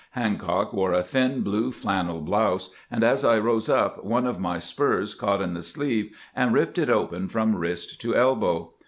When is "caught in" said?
5.13-5.53